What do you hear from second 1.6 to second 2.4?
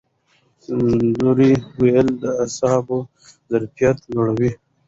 ویل د